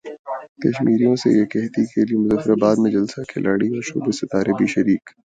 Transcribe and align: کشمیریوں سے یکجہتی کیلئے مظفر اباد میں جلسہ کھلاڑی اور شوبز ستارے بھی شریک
کشمیریوں 0.61 1.15
سے 1.21 1.29
یکجہتی 1.31 1.83
کیلئے 1.91 2.17
مظفر 2.19 2.49
اباد 2.51 2.75
میں 2.81 2.91
جلسہ 2.91 3.21
کھلاڑی 3.29 3.67
اور 3.69 3.81
شوبز 3.89 4.15
ستارے 4.19 4.51
بھی 4.57 4.67
شریک 4.73 5.03